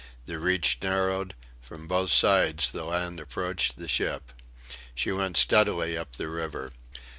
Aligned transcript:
The 0.25 0.39
reach 0.39 0.79
narrowed; 0.81 1.35
from 1.61 1.85
both 1.87 2.09
sides 2.09 2.71
the 2.71 2.85
land 2.85 3.19
approached 3.19 3.77
the 3.77 3.87
ship. 3.87 4.33
She 4.95 5.11
went 5.11 5.37
steadily 5.37 5.95
up 5.95 6.13
the 6.13 6.27
river. 6.27 6.73